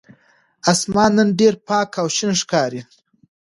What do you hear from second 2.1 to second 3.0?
شین ښکاري.